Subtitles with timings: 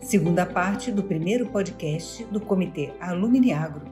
[0.00, 3.86] segunda parte do primeiro podcast do Comitê Alumni Agro.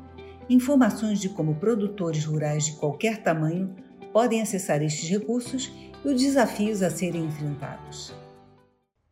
[0.49, 3.75] Informações de como produtores rurais de qualquer tamanho
[4.13, 5.71] podem acessar estes recursos
[6.05, 8.15] e os desafios a serem enfrentados.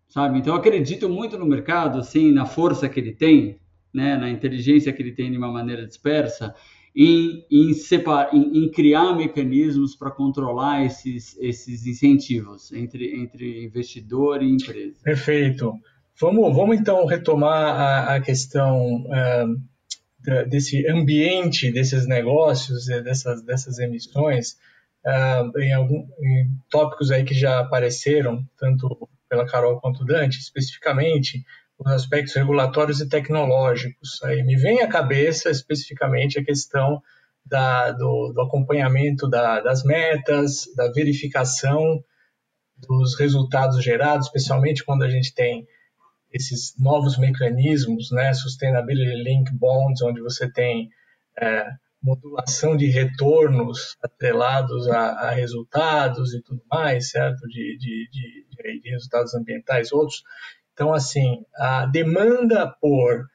[0.08, 3.58] Sabe, então eu acredito muito no mercado, assim, na força que ele tem,
[3.92, 6.54] né, na inteligência que ele tem de uma maneira dispersa,
[6.96, 7.72] em, em,
[8.32, 14.95] em, em criar mecanismos para controlar esses, esses incentivos entre, entre investidor e empresa.
[15.02, 15.74] Perfeito.
[16.20, 24.56] Vamos, vamos então retomar a, a questão uh, desse ambiente desses negócios, dessas, dessas emissões,
[25.05, 31.45] uh, em, algum, em tópicos aí que já apareceram, tanto pela Carol quanto Dante, especificamente
[31.78, 34.22] os aspectos regulatórios e tecnológicos.
[34.22, 37.02] Aí me vem à cabeça especificamente a questão
[37.44, 42.02] da, do, do, acompanhamento da, das metas, da verificação
[42.77, 45.66] dos resultados gerados, especialmente quando a gente tem
[46.34, 50.91] esses novos mecanismos, né, Sustainability Link Bonds, onde você tem
[51.39, 51.69] é,
[52.03, 57.41] modulação de retornos atrelados a, a, resultados e tudo mais, certo?
[57.47, 60.23] De, de, de, de resultados ambientais, outros.
[60.73, 63.27] Então, assim, a demanda por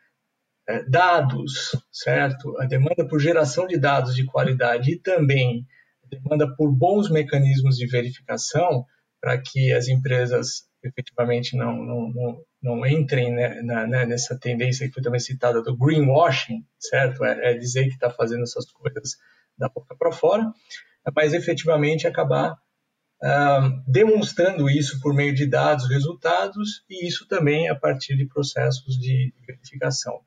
[0.68, 2.56] é, dados, certo?
[2.60, 5.66] A demanda por geração de dados de qualidade e também
[6.04, 8.86] a demanda por bons mecanismos de verificação
[9.22, 14.88] para que as empresas efetivamente não, não, não, não entrem né, na, né, nessa tendência
[14.88, 17.24] que foi também citada do greenwashing, certo?
[17.24, 19.18] É, é dizer que está fazendo essas coisas
[19.58, 20.52] da boca para fora,
[21.16, 22.58] mas efetivamente acabar
[23.88, 29.34] demonstrando isso por meio de dados, resultados, e isso também a partir de processos de
[29.46, 30.22] verificação.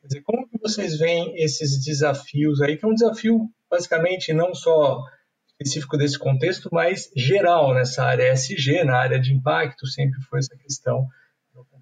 [0.00, 4.54] Quer dizer, como que vocês veem esses desafios aí, que é um desafio basicamente não
[4.54, 5.00] só
[5.46, 10.56] específico desse contexto, mas geral nessa área SG, na área de impacto, sempre foi essa
[10.56, 11.06] questão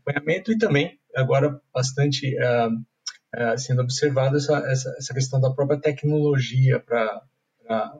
[0.02, 5.80] acompanhamento e também agora bastante uh, uh, sendo observada essa, essa, essa, questão da própria
[5.80, 7.22] tecnologia para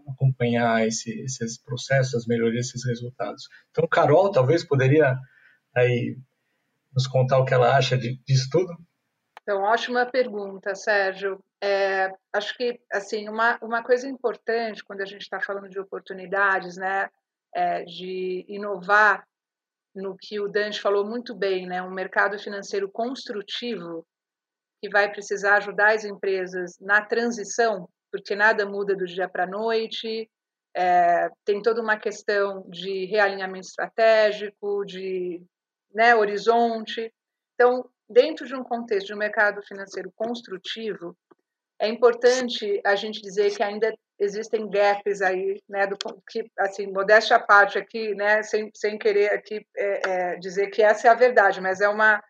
[0.08, 3.48] acompanhar esse, esses processos, as melhorias, esses resultados.
[3.70, 5.16] Então, Carol, talvez poderia
[5.74, 6.18] aí
[6.94, 8.76] nos contar o que ela acha de, disso tudo?
[9.42, 11.42] Então, ótima pergunta, Sérgio.
[11.62, 16.76] É, acho que assim uma, uma coisa importante quando a gente está falando de oportunidades,
[16.76, 17.08] né,
[17.54, 19.24] é de inovar
[19.94, 24.06] no que o Dante falou muito bem, né, um mercado financeiro construtivo
[24.80, 29.46] que vai precisar ajudar as empresas na transição, porque nada muda do dia para a
[29.46, 30.28] noite,
[30.74, 35.42] é, tem toda uma questão de realinhamento estratégico, de
[35.94, 37.12] né, horizonte.
[37.54, 41.16] Então, dentro de um contexto de um mercado financeiro construtivo,
[41.80, 45.96] é importante a gente dizer que ainda existem gaps aí, né, do
[46.30, 50.82] que, assim, modéstia à parte aqui, né, sem, sem querer aqui é, é, dizer que
[50.82, 52.22] essa é a verdade, mas é uma,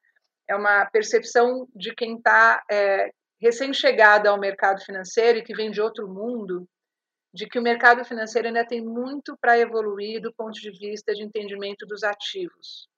[0.49, 3.11] é uma percepção de quem está é,
[3.41, 6.67] recém-chegada ao mercado financeiro e que vem de outro mundo,
[7.35, 11.23] de que o mercado financeiro ainda tem muito para evoluir do ponto de vista de
[11.23, 12.89] entendimento dos ativos.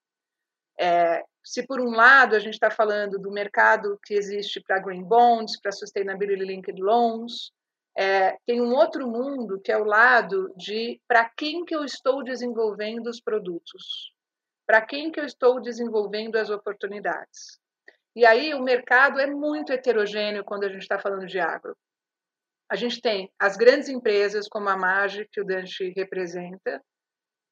[0.79, 5.03] É, se por um lado a gente está falando do mercado que existe para green
[5.03, 7.51] bonds, para sustainability linked loans,
[7.97, 12.23] é, tem um outro mundo que é o lado de para quem que eu estou
[12.23, 14.13] desenvolvendo os produtos,
[14.67, 17.59] para quem que eu estou desenvolvendo as oportunidades.
[18.15, 21.75] E aí o mercado é muito heterogêneo quando a gente está falando de agro.
[22.69, 26.83] A gente tem as grandes empresas como a Magi, que o Dante representa,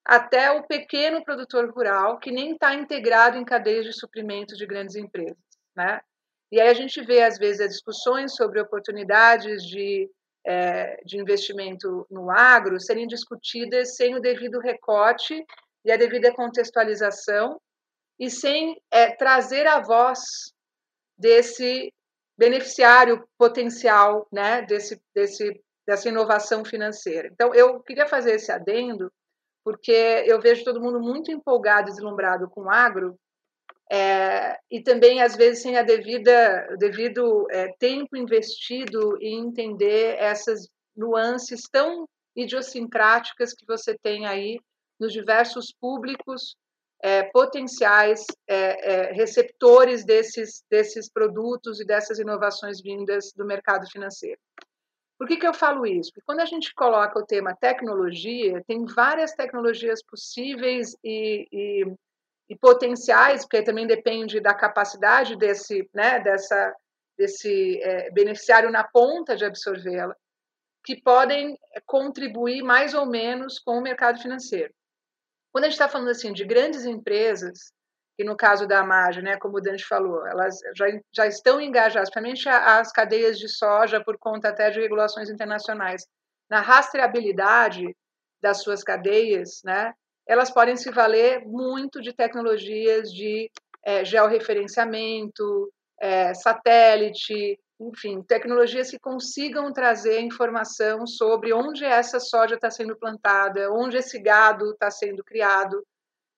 [0.05, 4.95] até o pequeno produtor rural que nem está integrado em cadeias de suprimento de grandes
[4.95, 5.37] empresas,
[5.75, 6.01] né?
[6.51, 10.09] E aí a gente vê às vezes as discussões sobre oportunidades de,
[11.05, 15.45] de investimento no agro serem discutidas sem o devido recorte
[15.85, 17.59] e a devida contextualização
[18.19, 20.19] e sem é, trazer a voz
[21.17, 21.93] desse
[22.37, 24.61] beneficiário potencial, né?
[24.63, 27.29] Desse, desse dessa inovação financeira.
[27.31, 29.11] Então eu queria fazer esse adendo
[29.63, 33.17] porque eu vejo todo mundo muito empolgado e deslumbrado com o agro,
[33.93, 40.15] é, e também, às vezes, sem a devida, o devido é, tempo investido em entender
[40.17, 40.67] essas
[40.97, 44.59] nuances tão idiosincráticas que você tem aí
[44.99, 46.55] nos diversos públicos
[47.03, 54.39] é, potenciais é, é, receptores desses, desses produtos e dessas inovações vindas do mercado financeiro.
[55.19, 56.09] Por que, que eu falo isso?
[56.11, 61.85] Porque quando a gente coloca o tema tecnologia, tem várias tecnologias possíveis e, e,
[62.53, 66.75] e potenciais, porque também depende da capacidade desse, né, dessa,
[67.17, 70.15] desse é, beneficiário na ponta de absorvê-la,
[70.85, 74.71] que podem contribuir mais ou menos com o mercado financeiro.
[75.51, 77.73] Quando a gente está falando assim de grandes empresas,
[78.15, 82.11] que no caso da margem, né, como o Dante falou, elas já, já estão engajadas,
[82.11, 86.05] principalmente as cadeias de soja, por conta até de regulações internacionais,
[86.47, 87.95] na rastreabilidade
[88.39, 89.91] das suas cadeias, né,
[90.27, 93.51] elas podem se valer muito de tecnologias de
[93.83, 102.71] é, georreferenciamento, é, satélite, enfim, tecnologias que consigam trazer informação sobre onde essa soja está
[102.71, 105.83] sendo plantada, onde esse gado está sendo criado,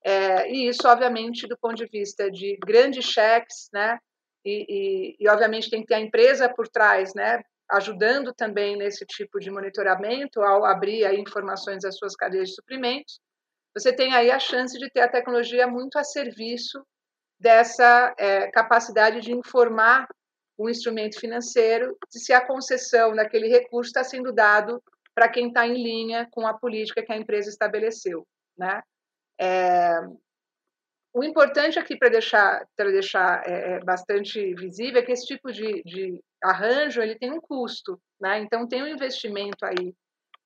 [0.06, 3.98] é, e isso, obviamente, do ponto de vista de grandes cheques, né?
[4.46, 7.42] E, e, e, obviamente, tem que ter a empresa por trás, né?
[7.72, 13.20] Ajudando também nesse tipo de monitoramento, ao abrir aí informações das suas cadeias de suprimentos.
[13.77, 16.86] Você tem aí a chance de ter a tecnologia muito a serviço
[17.39, 20.07] dessa é, capacidade de informar
[20.57, 24.81] o instrumento financeiro de se a concessão daquele recurso está sendo dado
[25.13, 28.25] para quem está em linha com a política que a empresa estabeleceu,
[28.57, 28.81] né?
[29.39, 30.00] É,
[31.13, 35.51] o importante aqui para deixar, para deixar é, é, bastante visível é que esse tipo
[35.51, 38.39] de, de arranjo ele tem um custo, né?
[38.39, 39.94] Então tem um investimento aí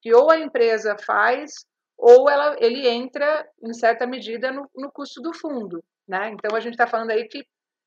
[0.02, 1.66] que ou a empresa faz
[2.00, 6.30] ou ela, ele entra em certa medida no, no custo do fundo, né?
[6.30, 7.46] Então a gente está falando aí que,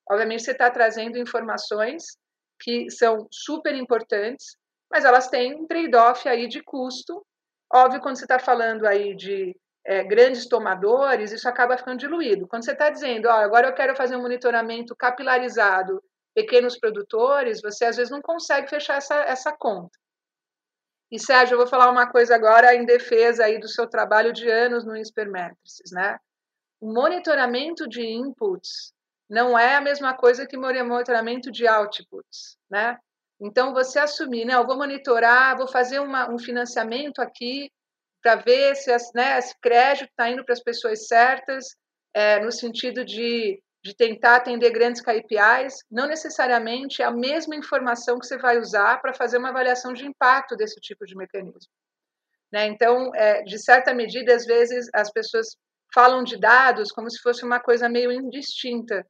[0.09, 2.19] obviamente, você está trazendo informações
[2.61, 4.55] que são super importantes,
[4.91, 7.25] mas elas têm um trade-off aí de custo.
[7.73, 9.57] Óbvio, quando você está falando aí de
[9.87, 12.47] é, grandes tomadores, isso acaba ficando diluído.
[12.47, 16.03] Quando você está dizendo, agora eu quero fazer um monitoramento capilarizado,
[16.35, 19.99] pequenos produtores, você às vezes não consegue fechar essa, essa conta.
[21.13, 24.49] E Sérgio, eu vou falar uma coisa agora em defesa aí do seu trabalho de
[24.49, 26.17] anos no Inspermetrics, né?
[26.81, 28.95] O monitoramento de inputs
[29.29, 32.97] não é a mesma coisa que monitoramento de outputs, né?
[33.39, 34.55] Então você assumir, né?
[34.55, 37.71] Eu vou monitorar, vou fazer uma, um financiamento aqui
[38.23, 41.77] para ver se as, né, esse crédito está indo para as pessoas certas,
[42.15, 48.19] é, no sentido de, de tentar atender grandes KPIs, não necessariamente é a mesma informação
[48.19, 51.73] que você vai usar para fazer uma avaliação de impacto desse tipo de mecanismo.
[52.53, 52.67] Né?
[52.67, 55.57] Então, é, de certa medida, às vezes as pessoas
[55.93, 59.05] falam de dados como se fosse uma coisa meio indistinta,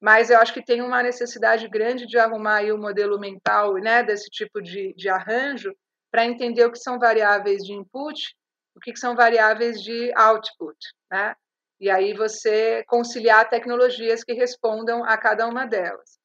[0.00, 4.02] mas eu acho que tem uma necessidade grande de arrumar aí o modelo mental né,
[4.02, 5.72] desse tipo de, de arranjo
[6.10, 8.34] para entender o que são variáveis de input
[8.74, 10.76] o que, são variáveis de output,
[11.10, 11.34] né?
[11.80, 16.18] E aí você conciliar tecnologias que respondam a cada uma delas.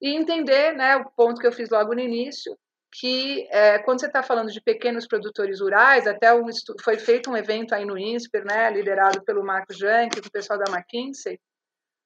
[0.00, 2.56] E entender, né, o ponto que eu fiz logo no início,
[2.92, 6.46] que é, quando você está falando de pequenos produtores rurais, até um,
[6.82, 10.70] foi feito um evento aí no INSPER, né, liderado pelo Marco Jank, do pessoal da
[10.70, 11.38] McKinsey,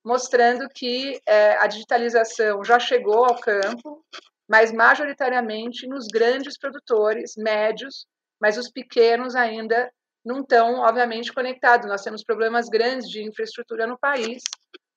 [0.04, 4.04] mostrando que é, a digitalização já chegou ao campo,
[4.48, 8.06] mas majoritariamente nos grandes produtores médios
[8.42, 9.88] mas os pequenos ainda
[10.24, 11.88] não estão, obviamente, conectados.
[11.88, 14.42] Nós temos problemas grandes de infraestrutura no país,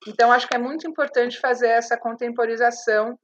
[0.08, 3.18] então acho que é muito importante fazer essa contemporização,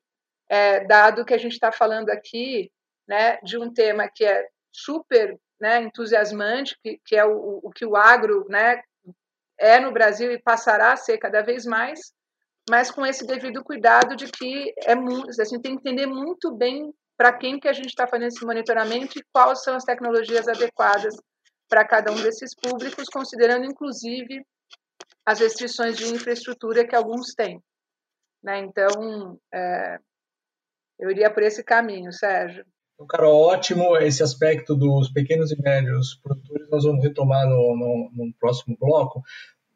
[0.50, 2.71] é, dado que a gente está falando aqui
[3.07, 7.86] né, de um tema que é super né, entusiasmante, que, que é o, o, que
[7.86, 8.81] o agro né,
[9.59, 12.00] é no Brasil e passará a ser cada vez mais,
[12.69, 14.94] mas com esse devido cuidado de que é
[15.39, 19.19] assim, tem que entender muito bem para quem que a gente está fazendo esse monitoramento
[19.19, 21.15] e quais são as tecnologias adequadas
[21.72, 24.46] para cada um desses públicos, considerando inclusive
[25.26, 27.64] as restrições de infraestrutura que alguns têm.
[28.44, 28.60] Né?
[28.60, 29.98] Então, é,
[31.00, 32.66] eu iria por esse caminho, Sérgio.
[32.96, 38.12] Então, Carol, ótimo esse aspecto dos pequenos e médios produtores, nós vamos retomar no, no,
[38.13, 39.24] no próximo bloco.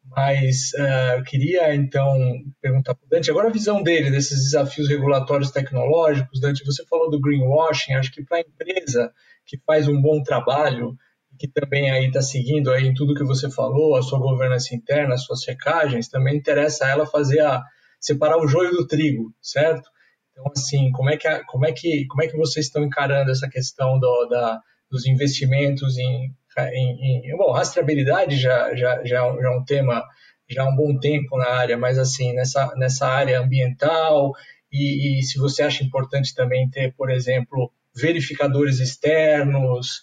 [0.04, 2.14] Mas uh, eu queria então
[2.60, 6.40] perguntar para o Dante, agora a visão dele desses desafios regulatórios tecnológicos.
[6.40, 9.12] Dante, você falou do greenwashing, acho que para a empresa
[9.44, 10.96] que faz um bom trabalho,
[11.38, 15.24] que também aí está seguindo aí tudo que você falou, a sua governança interna, as
[15.24, 17.62] suas checagens, também interessa a ela fazer a
[18.00, 19.88] separar o joio do trigo, certo?
[20.32, 23.48] Então assim, como é que como é que como é que vocês estão encarando essa
[23.48, 29.50] questão do, da, dos investimentos em em, em bom, rastreabilidade já, já, já, já é
[29.50, 30.02] um tema
[30.48, 34.32] já há um bom tempo na área, mas assim, nessa, nessa área ambiental,
[34.70, 40.02] e, e, se você acha importante também ter, por exemplo, verificadores externos,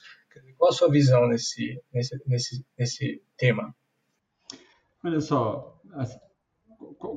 [0.64, 3.76] qual a sua visão nesse, nesse, nesse, nesse tema?
[5.04, 5.78] Olha só,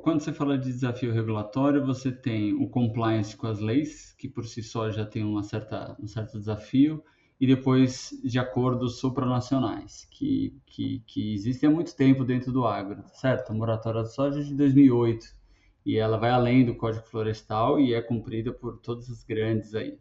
[0.02, 4.44] quando você fala de desafio regulatório, você tem o compliance com as leis, que por
[4.44, 7.04] si só já tem uma certa, um certo desafio,
[7.40, 13.04] e depois de acordos supranacionais, que, que, que existem há muito tempo dentro do agro,
[13.12, 13.52] certo?
[13.52, 15.24] A moratória da soja é de 2008,
[15.84, 20.00] e ela vai além do Código Florestal e é cumprida por todos os grandes aí.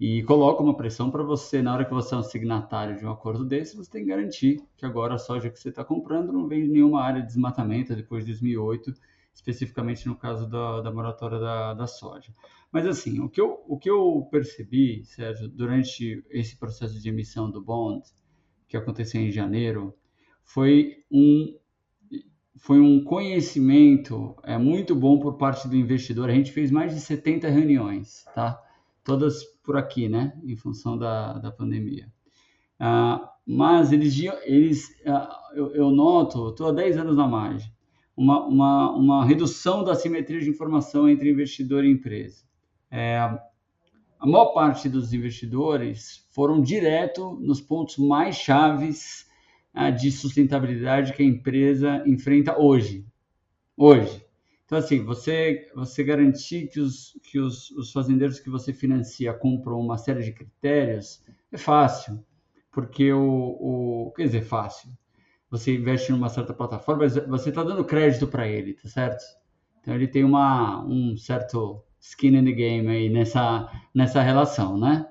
[0.00, 3.10] E coloca uma pressão para você, na hora que você é um signatário de um
[3.10, 6.48] acordo desse, você tem que garantir que agora a soja que você está comprando não
[6.48, 8.94] vem de nenhuma área de desmatamento depois de 2008
[9.34, 12.32] especificamente no caso da, da moratória da, da soja.
[12.70, 17.50] Mas assim, o que, eu, o que eu percebi, Sérgio, durante esse processo de emissão
[17.50, 18.02] do bond,
[18.68, 19.94] que aconteceu em janeiro,
[20.44, 21.56] foi um,
[22.56, 26.28] foi um conhecimento é, muito bom por parte do investidor.
[26.28, 28.62] A gente fez mais de 70 reuniões, tá?
[29.02, 30.32] Todas por aqui, né?
[30.44, 32.12] Em função da, da pandemia.
[32.76, 37.72] Ah, mas eles, eles ah, eu, eu noto, estou há 10 anos na margem,
[38.16, 42.42] uma, uma, uma redução da simetria de informação entre investidor e empresa.
[42.90, 49.24] É, a maior parte dos investidores foram direto nos pontos mais chaves
[49.72, 53.06] ah, de sustentabilidade que a empresa enfrenta hoje.
[53.76, 54.29] Hoje.
[54.70, 59.80] Então, assim, você, você garantir que, os, que os, os fazendeiros que você financia cumpram
[59.80, 62.24] uma série de critérios é fácil,
[62.70, 64.88] porque o, o quer dizer, fácil.
[65.50, 69.24] Você investe numa certa plataforma, você está dando crédito para ele, tá certo?
[69.80, 75.04] Então, ele tem uma, um certo skin in the game aí nessa, nessa relação, né?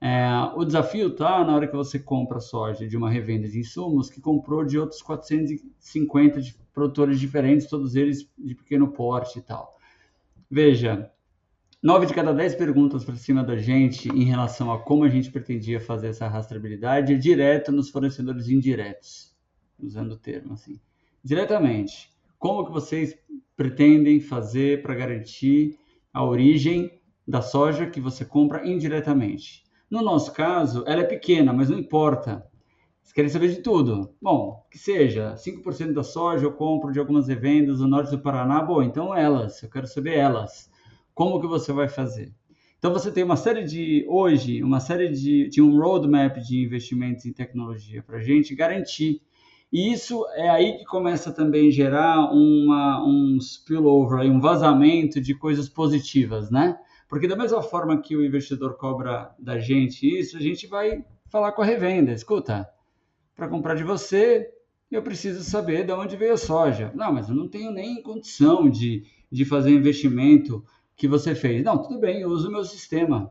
[0.00, 4.10] É, o desafio tá na hora que você compra soja de uma revenda de insumos
[4.10, 9.78] que comprou de outros 450 de produtores diferentes, todos eles de pequeno porte e tal.
[10.50, 11.10] Veja,
[11.82, 15.32] nove de cada dez perguntas para cima da gente em relação a como a gente
[15.32, 19.34] pretendia fazer essa rastreabilidade é direto nos fornecedores indiretos,
[19.78, 20.78] usando o termo assim.
[21.24, 23.18] Diretamente, como que vocês
[23.56, 25.78] pretendem fazer para garantir
[26.12, 29.64] a origem da soja que você compra indiretamente.
[29.90, 32.46] No nosso caso, ela é pequena, mas não importa.
[33.06, 34.10] Vocês querem saber de tudo.
[34.20, 38.60] Bom, que seja, 5% da soja eu compro de algumas revendas do norte do Paraná.
[38.60, 40.68] Bom, então elas, eu quero saber elas.
[41.14, 42.34] Como que você vai fazer?
[42.78, 47.24] Então você tem uma série de, hoje, uma série de, de um roadmap de investimentos
[47.24, 49.22] em tecnologia para a gente garantir
[49.72, 55.34] e isso é aí que começa também a gerar uma, um spillover, um vazamento de
[55.34, 56.78] coisas positivas, né?
[57.08, 61.52] Porque da mesma forma que o investidor cobra da gente isso, a gente vai falar
[61.52, 62.12] com a revenda.
[62.12, 62.68] Escuta,
[63.36, 64.50] para comprar de você,
[64.90, 66.90] eu preciso saber de onde veio a soja.
[66.94, 70.64] Não, mas eu não tenho nem condição de, de fazer investimento
[70.96, 71.62] que você fez.
[71.62, 73.30] Não, tudo bem, eu uso o meu sistema,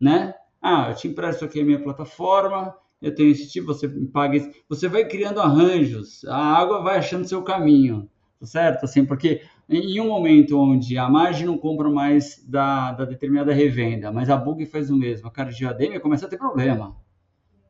[0.00, 0.34] né?
[0.60, 4.50] Ah, eu te empresto aqui a minha plataforma, eu tenho esse tipo, você paga isso.
[4.68, 8.10] Você vai criando arranjos, a água vai achando seu caminho,
[8.40, 8.84] tá certo?
[8.84, 14.10] Assim, porque em um momento onde a margem não compra mais da, da determinada revenda,
[14.10, 16.96] mas a bug faz o mesmo, a ADM começa a ter problema,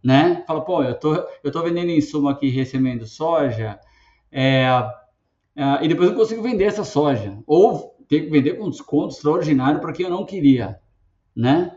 [0.07, 0.45] né?
[0.47, 3.77] Fala, pô, eu tô, eu tô vendendo insumo aqui recebendo soja,
[4.31, 4.65] é,
[5.57, 9.81] é, e depois não consigo vender essa soja, ou ter que vender com desconto extraordinário
[9.81, 10.79] para quem eu não queria,
[11.35, 11.73] né?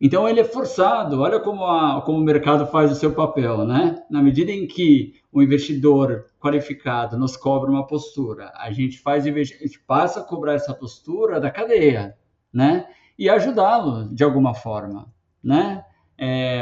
[0.00, 4.04] Então ele é forçado, olha como, a, como o mercado faz o seu papel, né?
[4.08, 9.30] Na medida em que o investidor qualificado nos cobra uma postura, a gente faz a
[9.32, 12.16] gente passa a cobrar essa postura da cadeia,
[12.52, 12.86] né?
[13.18, 15.12] E ajudá-lo de alguma forma,
[15.42, 15.84] né?
[16.20, 16.60] É,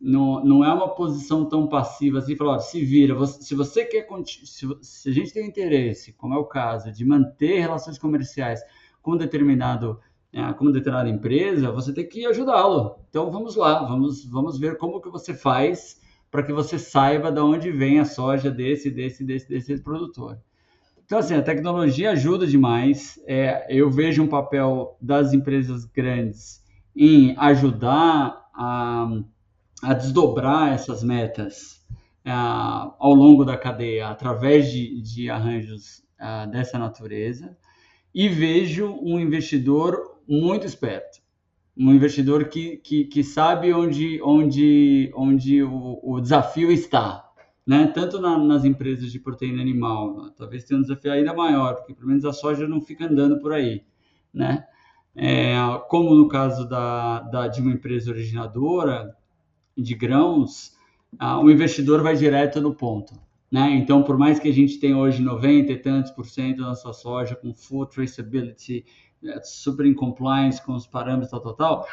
[0.00, 4.68] não, não é uma posição tão passiva assim, falar, se vira, se você quer, se,
[4.80, 8.62] se a gente tem interesse, como é o caso, de manter relações comerciais
[9.02, 9.98] com determinado
[10.32, 10.42] é,
[10.72, 13.00] determinada empresa, você tem que ajudá-lo.
[13.08, 17.40] Então vamos lá, vamos, vamos ver como que você faz para que você saiba de
[17.40, 20.38] onde vem a soja desse, desse, desse, desse produtor.
[21.04, 23.18] Então, assim, a tecnologia ajuda demais.
[23.26, 26.62] É, eu vejo um papel das empresas grandes
[26.94, 29.08] em ajudar a,
[29.82, 31.86] a desdobrar essas metas
[32.24, 37.56] é, ao longo da cadeia, através de, de arranjos é, dessa natureza.
[38.12, 41.20] E vejo um investidor muito esperto.
[41.76, 47.24] Um investidor que, que, que sabe onde, onde, onde o, o desafio está.
[47.64, 47.86] Né?
[47.86, 52.08] Tanto na, nas empresas de proteína animal, talvez tenha um desafio ainda maior, porque pelo
[52.08, 53.84] menos a soja não fica andando por aí.
[54.34, 54.66] Né?
[55.16, 55.54] É,
[55.88, 59.16] como no caso da, da, de uma empresa originadora
[59.76, 60.72] de grãos,
[61.18, 63.14] ah, o investidor vai direto no ponto.
[63.50, 63.70] Né?
[63.72, 66.92] Então, por mais que a gente tenha hoje 90 e tantos por cento da nossa
[66.92, 68.84] soja com full traceability,
[69.24, 71.86] é, super em compliance com os parâmetros tal, tal, tal.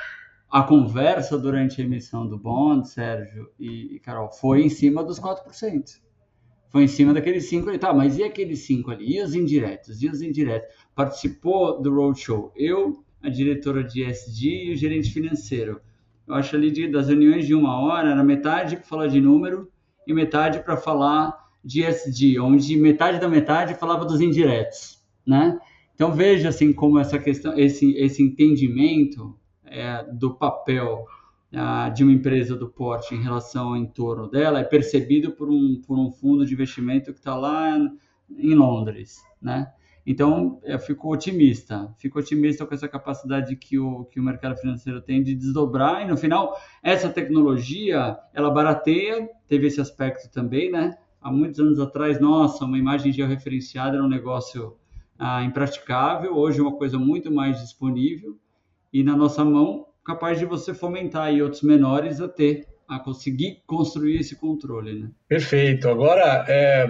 [0.50, 5.20] A conversa durante a emissão do bond, Sérgio e, e Carol, foi em cima dos
[5.20, 6.02] 4%.
[6.70, 7.80] Foi em cima daqueles 5 ali.
[7.80, 9.18] Tá, mas e aqueles 5 ali?
[9.18, 10.02] E os indiretos?
[10.04, 10.74] E os indiretos?
[10.94, 12.52] Participou do roadshow.
[12.56, 15.82] Eu, a diretora de SD e o gerente financeiro.
[16.28, 19.72] Eu acho ali de, das reuniões de uma hora, era metade para falar de número
[20.08, 25.60] e metade para falar de SD, onde metade da metade falava dos indiretos, né?
[25.96, 31.06] Então veja assim como essa questão, esse, esse entendimento é, do papel
[31.54, 35.82] ah, de uma empresa do porte em relação ao entorno dela é percebido por um,
[35.88, 37.76] por um fundo de investimento que está lá
[38.30, 39.72] em Londres, né?
[40.06, 45.02] Então, eu fico otimista, fico otimista com essa capacidade que o, que o mercado financeiro
[45.02, 50.96] tem de desdobrar, e no final, essa tecnologia, ela barateia, teve esse aspecto também, né?
[51.20, 54.76] Há muitos anos atrás, nossa, uma imagem georreferenciada era um negócio
[55.18, 58.38] ah, impraticável, hoje é uma coisa muito mais disponível,
[58.94, 63.64] e na nossa mão, capaz de você fomentar aí outros menores a ter a conseguir
[63.66, 65.12] construir esse controle, né?
[65.28, 65.90] Perfeito.
[65.90, 66.88] Agora, é,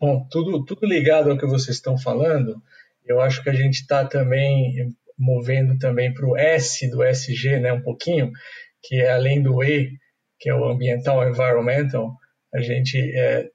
[0.00, 2.62] bom, tudo, tudo ligado ao que vocês estão falando,
[3.04, 7.72] eu acho que a gente está também movendo também para o S do SG, né,
[7.72, 8.30] um pouquinho,
[8.82, 9.98] que é além do E,
[10.38, 12.16] que é o ambiental, environmental,
[12.54, 13.48] a gente é,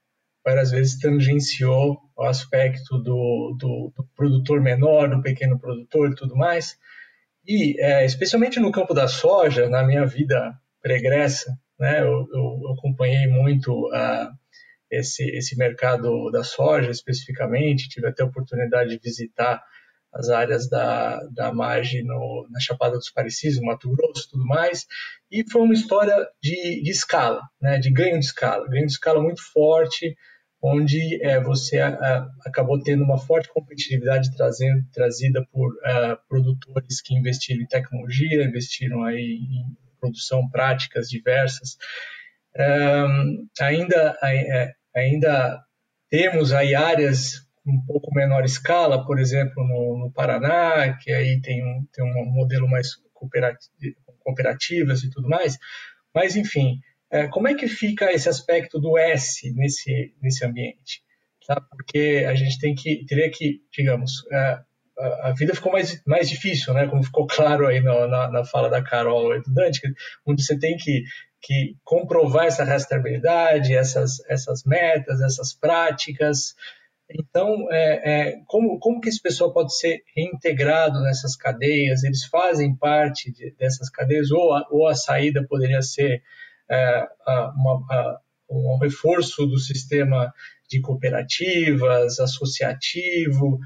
[0.44, 6.36] várias vezes tangenciou o aspecto do, do, do, produtor menor, do pequeno produtor e tudo
[6.36, 6.76] mais.
[7.46, 10.54] E, é, especialmente no campo da soja, na minha vida
[10.84, 12.02] pregressa, né?
[12.02, 14.30] Eu, eu acompanhei muito uh,
[14.90, 19.64] esse, esse mercado da soja especificamente, tive até a oportunidade de visitar
[20.12, 24.86] as áreas da, da margem no, na Chapada dos Parecis, no Mato Grosso tudo mais,
[25.30, 27.78] e foi uma história de, de escala, né?
[27.78, 30.14] de ganho de escala, ganho de escala muito forte,
[30.62, 37.14] onde é, você a, acabou tendo uma forte competitividade trazendo, trazida por uh, produtores que
[37.14, 41.76] investiram em tecnologia, investiram aí em produção, práticas diversas.
[42.56, 45.62] Um, ainda, é, ainda
[46.10, 51.64] temos aí áreas um pouco menor escala, por exemplo, no, no Paraná, que aí tem
[51.64, 53.72] um, tem um modelo mais cooperativo,
[54.18, 55.58] cooperativas e tudo mais.
[56.14, 56.78] Mas, enfim,
[57.10, 61.02] é, como é que fica esse aspecto do S nesse, nesse ambiente?
[61.46, 61.60] Tá?
[61.60, 64.12] Porque a gente tem que, teria que, digamos,
[64.98, 66.86] a, vida ficou mais, mais difícil, né?
[66.86, 69.80] Como ficou claro aí no, na, na fala da Carol e do Dante,
[70.26, 71.04] onde você tem que,
[71.42, 76.54] que comprovar essa rastreabilidade, essas, essas metas, essas práticas.
[77.10, 82.02] Então, é, é, como, como que esse pessoal pode ser reintegrado nessas cadeias?
[82.02, 86.22] Eles fazem parte de, dessas cadeias ou a, ou a saída poderia ser
[86.70, 87.06] é,
[87.56, 90.32] uma, um reforço do sistema
[90.68, 93.58] de cooperativas, associativo,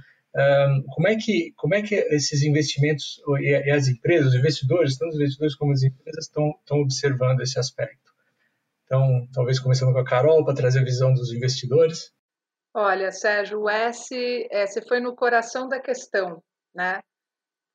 [0.90, 5.20] como é que como é que esses investimentos e, as empresas, os investidores, tanto os
[5.20, 8.12] investidores como as empresas estão estão observando esse aspecto?
[8.84, 12.10] Então, talvez começando com a Carol para trazer a visão dos investidores.
[12.74, 14.14] Olha, Sérgio, o S,
[14.50, 16.42] é, você foi no coração da questão,
[16.74, 17.00] né?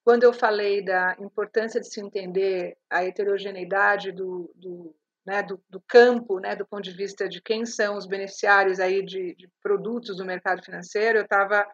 [0.04, 5.82] Quando eu falei da importância de se entender a heterogeneidade do, do, né, do, do
[5.88, 10.18] campo, né, do ponto de vista de quem são os beneficiários aí de, de produtos
[10.18, 11.66] do mercado financeiro, eu estava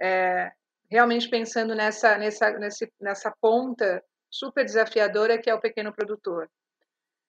[0.00, 0.50] é,
[0.90, 2.50] realmente pensando nessa, nessa,
[3.00, 6.48] nessa ponta super desafiadora que é o pequeno produtor.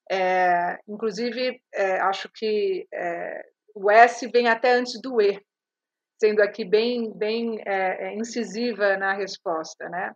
[0.09, 5.41] É, inclusive, é, acho que é, o S vem até antes do E,
[6.19, 9.89] sendo aqui bem, bem é, é, incisiva na resposta.
[9.89, 10.13] Né?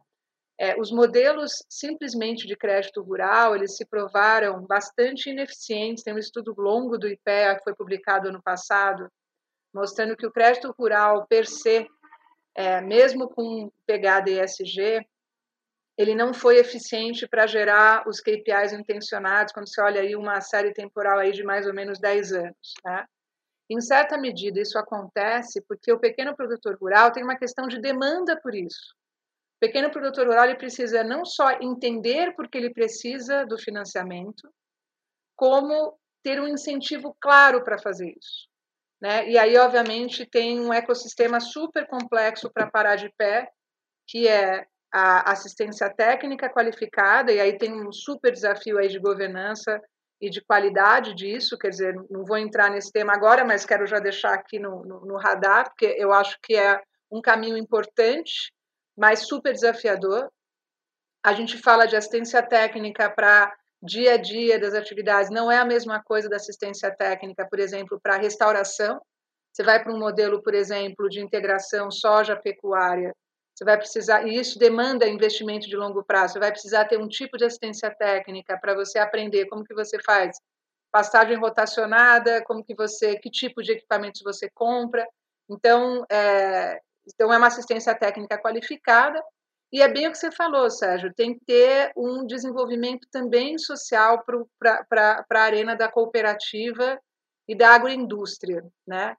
[0.78, 6.02] os modelos simplesmente de crédito rural, eles se provaram bastante ineficientes.
[6.02, 9.10] Tem um estudo longo do IPEA que foi publicado ano passado,
[9.74, 11.86] mostrando que o crédito rural per se
[12.56, 15.06] é, mesmo com pegada ESG,
[15.98, 20.74] ele não foi eficiente para gerar os KPIs intencionados quando você olha aí uma série
[20.74, 22.74] temporal aí de mais ou menos 10 anos.
[22.84, 23.06] Né?
[23.70, 28.40] Em certa medida, isso acontece porque o pequeno produtor rural tem uma questão de demanda
[28.42, 28.96] por isso.
[29.58, 34.50] O pequeno produtor rural ele precisa não só entender porque ele precisa do financiamento,
[35.36, 38.48] como ter um incentivo claro para fazer isso.
[39.06, 39.30] Né?
[39.30, 43.48] E aí, obviamente, tem um ecossistema super complexo para parar de pé,
[44.08, 49.80] que é a assistência técnica qualificada, e aí tem um super desafio aí de governança
[50.20, 54.00] e de qualidade disso, quer dizer, não vou entrar nesse tema agora, mas quero já
[54.00, 58.52] deixar aqui no, no, no radar, porque eu acho que é um caminho importante,
[58.98, 60.32] mas super desafiador.
[61.24, 63.54] A gente fala de assistência técnica para
[63.86, 68.00] dia a dia das atividades não é a mesma coisa da assistência técnica, por exemplo,
[68.02, 69.00] para restauração.
[69.54, 73.14] Você vai para um modelo, por exemplo, de integração soja-pecuária,
[73.56, 77.08] você vai precisar, e isso demanda investimento de longo prazo, você vai precisar ter um
[77.08, 80.38] tipo de assistência técnica para você aprender como que você faz
[80.92, 85.08] passagem rotacionada, como que você, que tipo de equipamentos você compra.
[85.50, 86.80] Então, é,
[87.14, 89.24] então é uma assistência técnica qualificada
[89.72, 94.24] e é bem o que você falou, Sérgio, tem que ter um desenvolvimento também social
[94.60, 97.00] para a arena da cooperativa
[97.48, 99.16] e da agroindústria, né?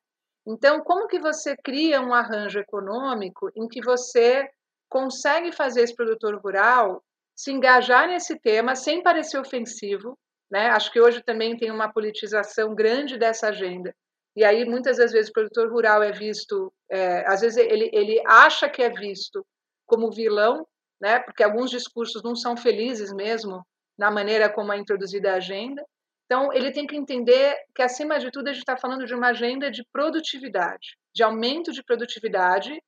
[0.47, 4.49] Então, como que você cria um arranjo econômico em que você
[4.89, 7.03] consegue fazer esse produtor rural
[7.35, 10.17] se engajar nesse tema sem parecer ofensivo,
[10.51, 10.69] né?
[10.71, 13.93] Acho que hoje também tem uma politização grande dessa agenda,
[14.37, 18.23] E aí, muitas das vezes, o produtor rural é visto, é, às vezes ele, ele
[18.27, 19.45] acha que é visto
[19.87, 20.67] como vilão,
[21.01, 21.21] né?
[21.21, 23.65] porque alguns discursos não são felizes mesmo
[23.99, 25.83] na maneira como é introduzida a agenda.
[26.27, 29.29] Então, ele tem que entender que, acima de tudo, a gente está falando de uma
[29.29, 32.83] agenda de produtividade, de aumento de produtividade,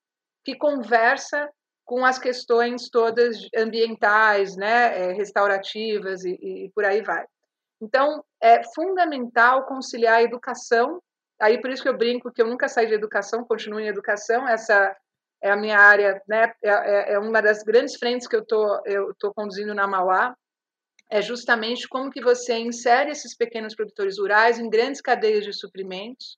[0.44, 1.48] que conversa
[1.84, 7.24] com as questões todas ambientais, né, é, restaurativas e, e por aí vai.
[7.80, 11.00] Então, é fundamental conciliar a educação.
[11.40, 14.48] Aí, por isso que eu brinco que eu nunca saí de educação, continuo em educação.
[14.48, 14.94] Essa
[15.42, 16.53] é a minha área, né?
[16.62, 20.35] É, é, é uma das grandes frentes que eu tô eu tô conduzindo na Mauá.
[21.11, 26.37] É justamente como que você insere esses pequenos produtores rurais em grandes cadeias de suprimentos,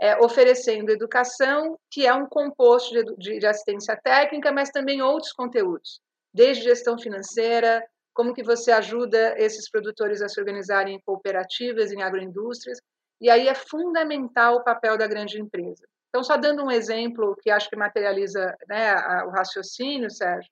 [0.00, 5.32] é, oferecendo educação, que é um composto de, de, de assistência técnica, mas também outros
[5.32, 6.00] conteúdos,
[6.32, 12.02] desde gestão financeira, como que você ajuda esses produtores a se organizarem em cooperativas, em
[12.02, 12.78] agroindústrias,
[13.20, 15.84] e aí é fundamental o papel da grande empresa.
[16.10, 18.94] Então, só dando um exemplo que acho que materializa né,
[19.24, 20.50] o raciocínio, Sérgio,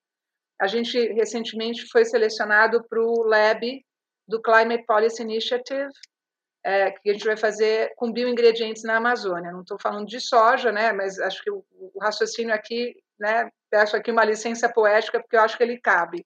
[0.61, 3.85] a gente recentemente foi selecionado para o Lab
[4.27, 5.90] do Climate Policy Initiative,
[6.64, 9.53] é, que a gente vai fazer com bioingredientes na Amazônia.
[9.53, 13.97] Não estou falando de soja, né, mas acho que o, o raciocínio aqui, né, peço
[13.97, 16.25] aqui uma licença poética, porque eu acho que ele cabe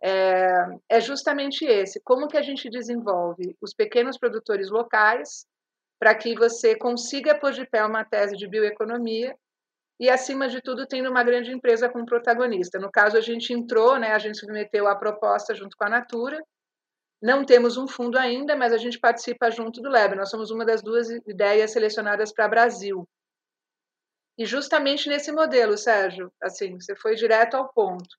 [0.00, 5.46] é, é justamente esse: como que a gente desenvolve os pequenos produtores locais
[5.98, 9.36] para que você consiga pôr de pé uma tese de bioeconomia
[10.00, 12.78] e, acima de tudo, tendo uma grande empresa como protagonista.
[12.78, 16.40] No caso, a gente entrou, né, a gente submeteu a proposta junto com a Natura.
[17.20, 20.14] Não temos um fundo ainda, mas a gente participa junto do LEB.
[20.14, 23.08] Nós somos uma das duas ideias selecionadas para Brasil.
[24.38, 28.16] E justamente nesse modelo, Sérgio, assim, você foi direto ao ponto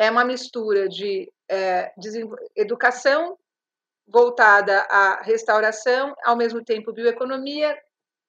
[0.00, 1.92] é uma mistura de é,
[2.56, 3.36] educação
[4.10, 7.76] voltada à restauração, ao mesmo tempo bioeconomia,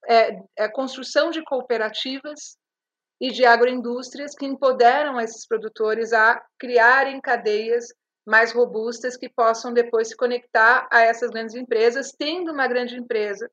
[0.08, 2.58] é, é, construção de cooperativas
[3.20, 7.88] e de agroindústrias que empoderam esses produtores a criarem cadeias
[8.26, 13.50] mais robustas que possam depois se conectar a essas grandes empresas, tendo uma grande empresa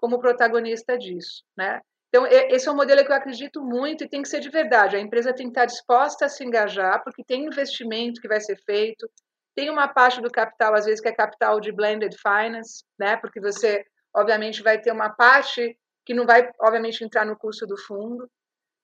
[0.00, 1.80] como protagonista disso, né?
[2.08, 4.96] Então, esse é um modelo que eu acredito muito e tem que ser de verdade.
[4.96, 8.56] A empresa tem que estar disposta a se engajar, porque tem investimento que vai ser
[8.66, 9.10] feito,
[9.54, 13.16] tem uma parte do capital, às vezes, que é capital de blended finance, né?
[13.16, 13.84] porque você,
[14.14, 18.28] obviamente, vai ter uma parte que não vai, obviamente, entrar no custo do fundo.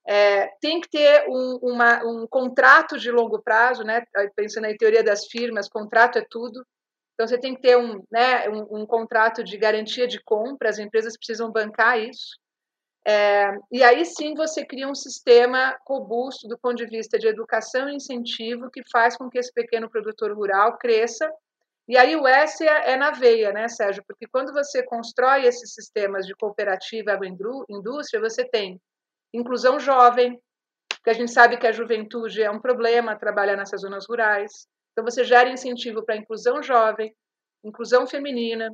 [0.07, 4.03] É, tem que ter um, uma, um contrato de longo prazo, né?
[4.35, 6.65] pensando na teoria das firmas, contrato é tudo.
[7.15, 10.79] Então, você tem que ter um, né, um, um contrato de garantia de compra, as
[10.79, 12.39] empresas precisam bancar isso.
[13.11, 17.89] É, e aí sim você cria um sistema robusto do ponto de vista de educação
[17.89, 21.27] e incentivo que faz com que esse pequeno produtor rural cresça.
[21.89, 24.05] E aí o S é, é na veia, né, Sérgio?
[24.07, 28.79] Porque quando você constrói esses sistemas de cooperativa agroindústria, você tem
[29.33, 30.39] inclusão jovem,
[31.03, 34.69] que a gente sabe que a juventude é um problema trabalhar nessas zonas rurais.
[34.93, 37.15] Então você gera incentivo para inclusão jovem,
[37.65, 38.71] inclusão feminina,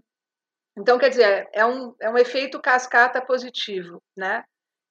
[0.76, 4.42] então, quer dizer, é um, é um efeito cascata positivo, né?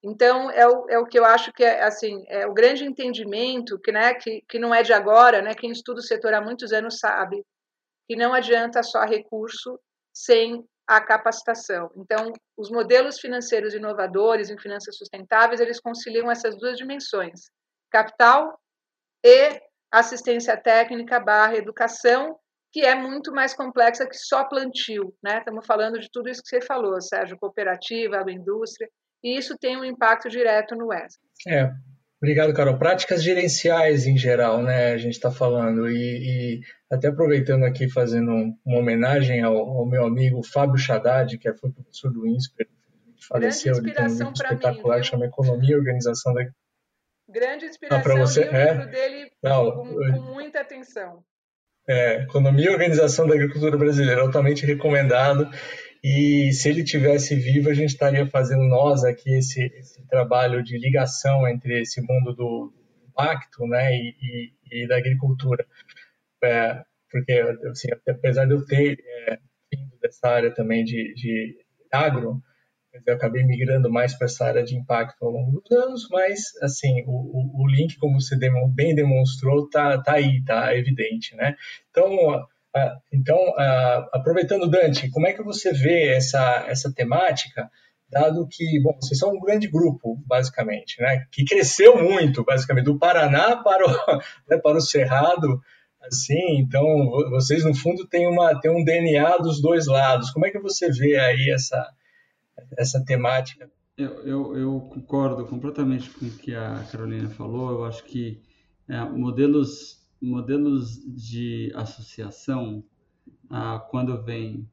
[0.03, 3.79] Então, é o, é o que eu acho que é, assim, é o grande entendimento,
[3.79, 5.53] que, né, que, que não é de agora, né?
[5.53, 7.43] Quem estuda o setor há muitos anos sabe
[8.07, 9.79] que não adianta só recurso
[10.13, 11.89] sem a capacitação.
[11.95, 17.49] Então, os modelos financeiros inovadores em finanças sustentáveis, eles conciliam essas duas dimensões,
[17.89, 18.59] capital
[19.23, 22.37] e assistência técnica barra educação,
[22.73, 25.37] que é muito mais complexa que só plantio, né?
[25.37, 28.89] Estamos falando de tudo isso que você falou, Sérgio, cooperativa, agroindústria,
[29.23, 31.19] e isso tem um impacto direto no Oeste.
[31.47, 31.71] É,
[32.19, 32.79] obrigado, Carol.
[32.79, 34.91] Práticas gerenciais em geral, né?
[34.91, 35.93] A gente está falando e,
[36.57, 38.31] e, até aproveitando aqui fazendo
[38.65, 42.67] uma homenagem ao, ao, meu amigo Fábio Haddad, que foi professor do INSPER,
[43.29, 46.43] faleceu, ele tem um livro espetacular que chama Economia e Organização da
[47.29, 48.73] Grande inspiração, ah, você, o é?
[48.73, 51.23] livro dele Não, com, com muita atenção.
[51.87, 55.49] É, Economia e Organização da Agricultura Brasileira, altamente recomendado.
[56.03, 60.77] E se ele tivesse vivo, a gente estaria fazendo nós aqui esse, esse trabalho de
[60.77, 62.73] ligação entre esse mundo do
[63.07, 65.65] impacto né, e, e, e da agricultura.
[66.43, 67.31] É, porque,
[67.69, 69.37] assim, apesar de eu ter é,
[69.73, 71.57] vindo dessa área também de, de
[71.91, 72.41] agro,
[73.05, 77.03] eu acabei migrando mais para essa área de impacto ao longo dos anos, mas assim
[77.07, 78.37] o, o, link, como você
[78.73, 81.55] bem demonstrou, tá, tá aí, tá evidente, né?
[81.89, 82.45] Então,
[83.11, 83.37] então
[84.13, 87.69] aproveitando Dante, como é que você vê essa essa temática?
[88.09, 91.25] Dado que, bom, vocês são um grande grupo, basicamente, né?
[91.31, 93.89] Que cresceu muito, basicamente, do Paraná para o,
[94.47, 95.59] né, para o Cerrado,
[95.99, 96.59] assim.
[96.59, 96.85] Então,
[97.31, 100.29] vocês no fundo têm uma têm um DNA dos dois lados.
[100.29, 101.91] Como é que você vê aí essa
[102.77, 103.69] essa temática.
[103.97, 107.71] Eu, eu, eu, concordo completamente com o que a Carolina falou.
[107.71, 108.41] Eu acho que
[108.87, 112.83] é, modelos, modelos de associação,
[113.49, 114.67] ah, quando vem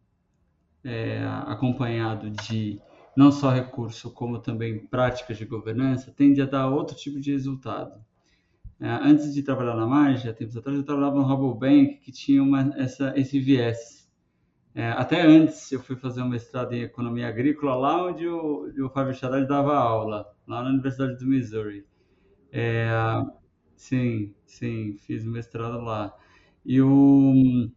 [0.83, 2.81] é, acompanhado de
[3.16, 8.03] não só recurso, como também práticas de governança, tende a dar outro tipo de resultado.
[8.81, 12.73] É, antes de trabalhar na Margem, tempos atrás, eu trabalhava no Rabobank, que tinha uma,
[12.79, 14.00] essa, esse viés.
[14.74, 18.90] É, até antes, eu fui fazer um mestrado em Economia Agrícola, lá onde o, o
[18.90, 21.85] Fábio Charad dava aula, lá na Universidade do Missouri.
[22.52, 22.88] É,
[23.76, 26.14] sim, sim, fiz mestrado lá.
[26.64, 27.68] E o,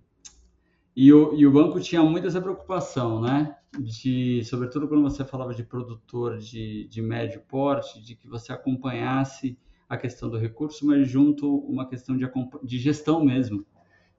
[0.95, 3.57] e o, e o banco tinha muito essa preocupação, né?
[3.79, 9.57] De, sobretudo quando você falava de produtor de, de médio porte, de que você acompanhasse
[9.89, 12.29] a questão do recurso, mas junto uma questão de,
[12.63, 13.65] de gestão mesmo.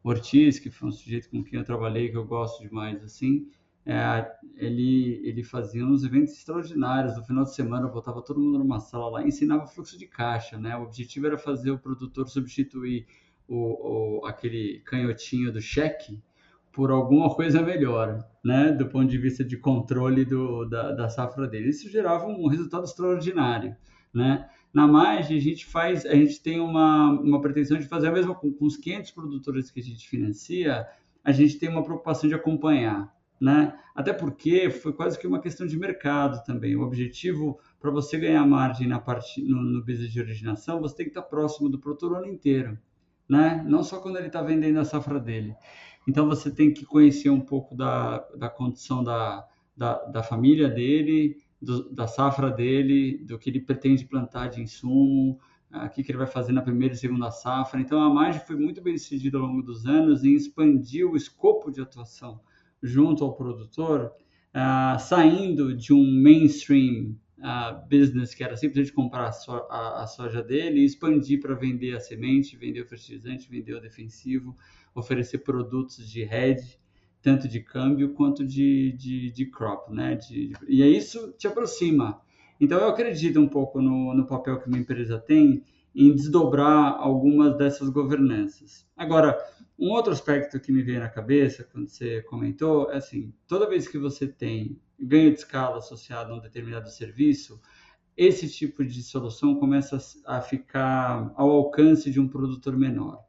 [0.04, 3.48] Ortiz, que foi um sujeito com quem eu trabalhei, que eu gosto demais, assim,
[3.86, 7.16] é, ele, ele fazia uns eventos extraordinários.
[7.16, 10.58] No final de semana, botava todo mundo numa sala lá e ensinava fluxo de caixa,
[10.58, 10.76] né?
[10.76, 13.06] O objetivo era fazer o produtor substituir
[13.48, 16.22] o, o aquele canhotinho do cheque
[16.72, 21.46] por alguma coisa melhor, né, do ponto de vista de controle do, da, da safra
[21.46, 21.68] dele.
[21.68, 23.76] Isso gerava um resultado extraordinário,
[24.12, 24.50] né?
[24.74, 28.34] Na margem, a gente faz, a gente tem uma, uma pretensão de fazer a mesma
[28.34, 30.84] com, com os 500 produtores que a gente financia,
[31.22, 33.78] a gente tem uma preocupação de acompanhar, né?
[33.94, 36.74] Até porque foi quase que uma questão de mercado também.
[36.74, 41.06] O objetivo para você ganhar margem na parte no, no business de originação, você tem
[41.06, 42.76] que estar próximo do produtor o ano inteiro,
[43.28, 43.64] né?
[43.68, 45.54] Não só quando ele está vendendo a safra dele.
[46.06, 51.36] Então você tem que conhecer um pouco da, da condição da, da, da família dele,
[51.64, 55.38] do, da safra dele, do que ele pretende plantar de insumo,
[55.72, 57.80] o que, que ele vai fazer na primeira e segunda safra.
[57.80, 61.70] Então a Margem foi muito bem decidida ao longo dos anos em expandir o escopo
[61.70, 62.40] de atuação
[62.82, 64.12] junto ao produtor,
[64.54, 70.06] uh, saindo de um mainstream uh, business que era simplesmente comprar a, so a, a
[70.06, 74.56] soja dele e expandir para vender a semente, vender o fertilizante, vender o defensivo,
[74.94, 76.78] oferecer produtos de hedge,
[77.24, 80.14] tanto de câmbio quanto de, de, de crop, né?
[80.14, 82.20] De, de, e isso te aproxima.
[82.60, 87.56] Então eu acredito um pouco no, no papel que uma empresa tem em desdobrar algumas
[87.56, 88.86] dessas governanças.
[88.94, 89.38] Agora,
[89.78, 93.88] um outro aspecto que me veio na cabeça quando você comentou é assim: toda vez
[93.88, 97.58] que você tem ganho de escala associado a um determinado serviço,
[98.14, 103.24] esse tipo de solução começa a ficar ao alcance de um produtor menor.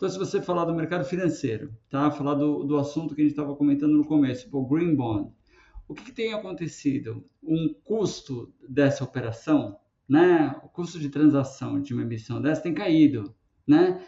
[0.00, 2.10] Então, se você falar do mercado financeiro, tá?
[2.10, 5.30] falar do, do assunto que a gente estava comentando no começo, o Green Bond,
[5.86, 7.22] o que, que, tem acontecido?
[7.42, 9.76] Um custo dessa operação,
[10.08, 10.58] né?
[10.64, 13.34] o custo de transação de uma emissão dessa tem caído.
[13.66, 14.02] Né?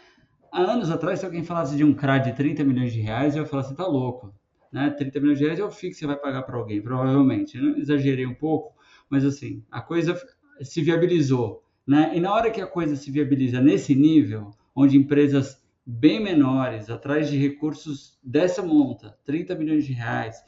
[0.51, 3.43] Há anos atrás, se alguém falasse de um CRA de 30 milhões de reais, eu
[3.43, 4.33] ia falar, você está louco.
[4.71, 4.89] Né?
[4.89, 7.55] 30 milhões de reais é o FII que você vai pagar para alguém, provavelmente.
[7.55, 8.73] Eu exagerei um pouco,
[9.07, 10.19] mas assim, a coisa
[10.59, 11.63] se viabilizou.
[11.85, 12.13] Né?
[12.15, 17.29] E na hora que a coisa se viabiliza nesse nível, onde empresas bem menores, atrás
[17.29, 20.41] de recursos dessa monta, 30 milhões de reais,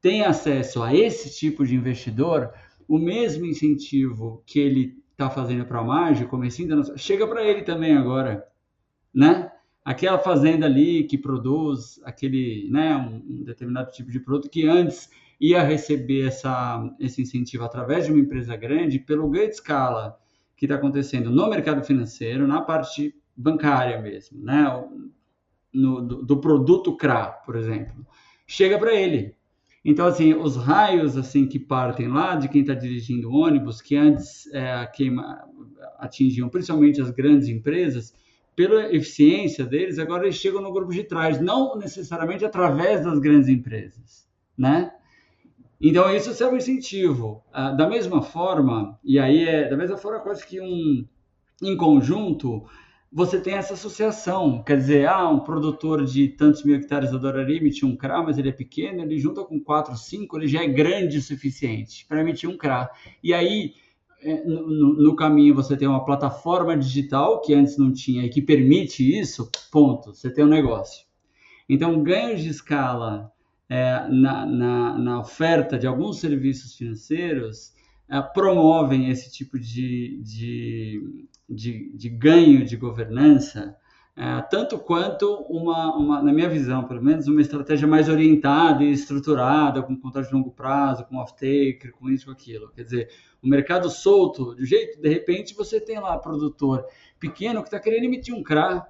[0.00, 2.52] tem acesso a esse tipo de investidor,
[2.88, 7.62] o mesmo incentivo que ele está fazendo para a margem, comecinho da chega para ele
[7.62, 8.46] também agora,
[9.12, 9.50] né?
[9.84, 15.08] Aquela fazenda ali que produz aquele, né, um, determinado tipo de produto que antes
[15.40, 20.18] ia receber essa, esse incentivo através de uma empresa grande, pelo ganho de escala
[20.56, 24.64] que está acontecendo no mercado financeiro, na parte bancária mesmo, né?
[25.72, 28.06] No, do, do produto CRA, por exemplo,
[28.46, 29.36] chega para ele.
[29.84, 34.52] Então, assim, os raios assim que partem lá de quem está dirigindo ônibus, que antes
[34.52, 35.44] é, queima,
[35.98, 38.12] atingiam principalmente as grandes empresas,
[38.56, 43.48] pela eficiência deles, agora eles chegam no grupo de trás, não necessariamente através das grandes
[43.48, 44.90] empresas, né?
[45.80, 47.44] Então, isso serve um incentivo.
[47.52, 51.06] Ah, da mesma forma, e aí é da mesma forma quase que um
[51.62, 52.64] em conjunto,
[53.16, 54.62] você tem essa associação.
[54.62, 58.50] Quer dizer, ah, um produtor de tantos mil hectares adoraria emitir um CRA, mas ele
[58.50, 62.46] é pequeno, ele junta com 4, 5, ele já é grande o suficiente para emitir
[62.46, 62.90] um CRA.
[63.24, 63.72] E aí,
[64.20, 68.42] é, no, no, caminho, você tem uma plataforma digital que antes não tinha e que
[68.42, 71.06] permite isso, ponto, você tem um negócio.
[71.66, 73.32] Então, ganhos de escala
[73.66, 77.72] é, na, na, na oferta de alguns serviços financeiros
[78.34, 83.76] promovem esse tipo de, de, de, de ganho de governança,
[84.18, 88.90] é, tanto quanto uma, uma, na minha visão, pelo menos, uma estratégia mais orientada e
[88.90, 92.70] estruturada, com contrato de longo prazo, com off-taker, com isso, com aquilo.
[92.72, 93.10] Quer dizer,
[93.42, 96.86] o mercado solto, de jeito, de repente você tem lá produtor
[97.20, 98.86] pequeno que está querendo emitir um CRA.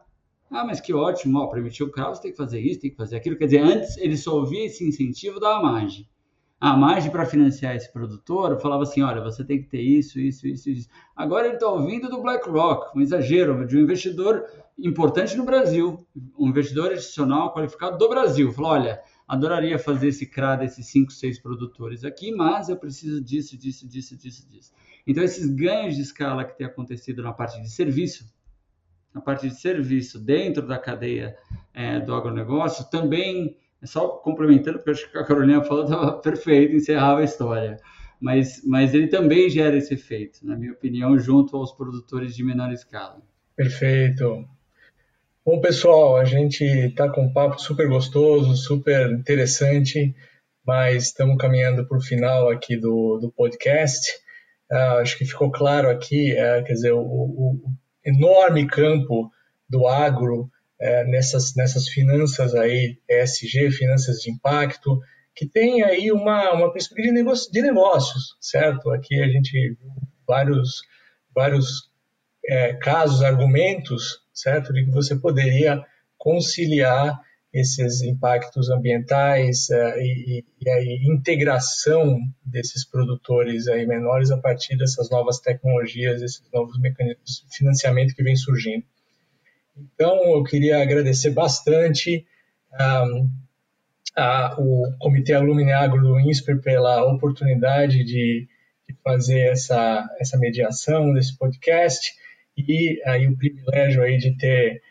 [0.48, 2.96] Ah, mas que ótimo, para emitir um CRA você tem que fazer isso, tem que
[2.96, 3.36] fazer aquilo.
[3.36, 6.08] Quer dizer, antes ele só ouvia esse incentivo da margem.
[6.60, 10.18] A margem para financiar esse produtor, eu falava assim, olha, você tem que ter isso,
[10.18, 10.88] isso, isso, isso.
[11.14, 14.44] Agora ele está ouvindo do BlackRock, um exagero, de um investidor
[14.78, 16.06] importante no Brasil,
[16.38, 18.50] um investidor institucional qualificado do Brasil.
[18.52, 23.56] Falou, olha, adoraria fazer esse CRA desses cinco, seis produtores aqui, mas eu preciso disso,
[23.58, 24.72] disso, disso, disso, disso.
[25.06, 28.24] Então, esses ganhos de escala que tem acontecido na parte de serviço,
[29.14, 31.36] na parte de serviço dentro da cadeia
[31.72, 37.20] é, do agronegócio, também só complementando, porque acho que a Carolina falou, estava perfeito, encerrava
[37.20, 37.78] a história.
[38.20, 42.72] Mas, mas ele também gera esse efeito, na minha opinião, junto aos produtores de menor
[42.72, 43.20] escala.
[43.54, 44.46] Perfeito.
[45.44, 50.14] Bom, pessoal, a gente está com um papo super gostoso, super interessante,
[50.66, 54.10] mas estamos caminhando para o final aqui do, do podcast.
[54.72, 57.60] Uh, acho que ficou claro aqui, uh, quer dizer, o, o,
[58.04, 59.30] enorme campo
[59.68, 65.00] do agro é, nessas, nessas finanças aí, ESG, finanças de impacto,
[65.34, 68.90] que tem aí uma, uma perspectiva de, negócio, de negócios, certo?
[68.90, 69.76] Aqui a gente viu
[70.26, 70.82] vários,
[71.34, 71.90] vários
[72.46, 74.72] é, casos, argumentos, certo?
[74.72, 75.84] De que você poderia
[76.16, 77.20] conciliar
[77.52, 85.08] esses impactos ambientais uh, e, e, a integração desses produtores aí menores a partir dessas
[85.08, 88.84] novas tecnologias, esses novos mecanismos de financiamento que vem surgindo.
[89.76, 92.26] Então, eu queria agradecer bastante
[92.80, 93.30] um,
[94.16, 98.48] a, o Comitê Alumni Agro do INSPER pela oportunidade de,
[98.88, 102.14] de, fazer essa, essa mediação desse podcast
[102.56, 104.82] e aí o privilégio aí de ter,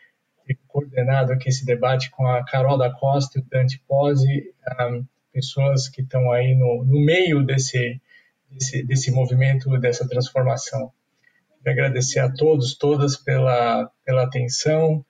[0.68, 5.88] coordenado aqui esse debate com a Carol da Costa e o Dante Pose, um, pessoas
[5.88, 8.00] que estão aí no, no meio desse,
[8.50, 10.92] desse, desse movimento, dessa transformação.
[11.66, 15.04] Quero agradecer a todos, todas pela, pela atenção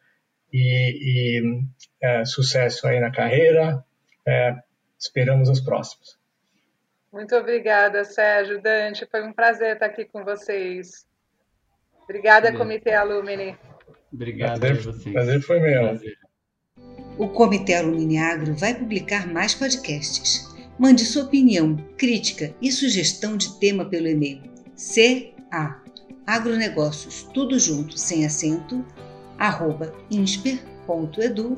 [0.50, 1.62] e, e
[2.00, 3.84] é, sucesso aí na carreira.
[4.26, 4.56] É,
[4.98, 6.18] esperamos os próximos.
[7.12, 9.06] Muito obrigada, Sérgio, Dante.
[9.10, 11.06] Foi um prazer estar aqui com vocês.
[12.04, 13.54] Obrigada, Comitê Alumni.
[14.10, 15.12] Obrigado prazer, a vocês.
[15.12, 15.82] Prazer foi meu.
[15.82, 16.16] Prazer.
[17.18, 20.46] O Comitê Alumni Agro vai publicar mais podcasts.
[20.78, 24.42] Mande sua opinião, crítica e sugestão de tema pelo e-mail
[25.50, 25.85] ca
[26.26, 28.84] agronegócios, tudo junto, sem acento,
[29.38, 31.56] arroba insper.edu.br.